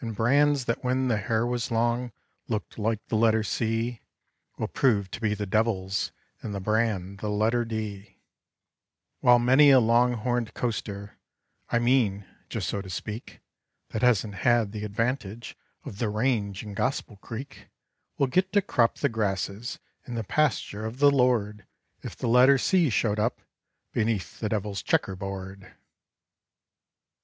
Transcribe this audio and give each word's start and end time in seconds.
And 0.00 0.16
brands 0.16 0.64
that 0.64 0.82
when 0.82 1.06
the 1.06 1.18
hair 1.18 1.46
was 1.46 1.70
long 1.70 2.10
Looked 2.48 2.80
like 2.80 2.98
the 3.06 3.14
letter 3.14 3.44
C, 3.44 4.00
Will 4.58 4.66
prove 4.66 5.08
to 5.12 5.20
be 5.20 5.34
the 5.34 5.46
devil's, 5.46 6.10
And 6.40 6.52
the 6.52 6.58
brand 6.58 7.20
the 7.20 7.30
letter 7.30 7.64
D; 7.64 8.18
While 9.20 9.38
many 9.38 9.70
a 9.70 9.78
long 9.78 10.14
horned 10.14 10.54
coaster, 10.54 11.16
I 11.70 11.78
mean, 11.78 12.26
just 12.48 12.68
so 12.68 12.82
to 12.82 12.90
speak, 12.90 13.38
That 13.90 14.02
hasn't 14.02 14.34
had 14.34 14.72
the 14.72 14.84
advantage 14.84 15.56
Of 15.84 15.98
the 15.98 16.08
range 16.08 16.64
and 16.64 16.74
gospel 16.74 17.18
creek 17.18 17.68
Will 18.18 18.26
get 18.26 18.52
to 18.54 18.62
crop 18.62 18.96
the 18.98 19.08
grasses 19.08 19.78
In 20.08 20.16
the 20.16 20.24
pasture 20.24 20.84
of 20.84 20.98
the 20.98 21.12
Lord 21.12 21.68
If 22.02 22.16
the 22.16 22.26
letter 22.26 22.58
C 22.58 22.90
showed 22.90 23.20
up 23.20 23.40
Beneath 23.92 24.40
the 24.40 24.48
devil's 24.48 24.82
checker 24.82 25.14
board. 25.14 25.72